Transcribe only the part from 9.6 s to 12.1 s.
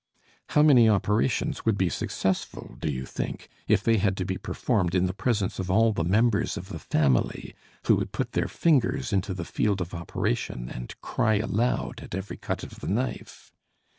of operation and cry aloud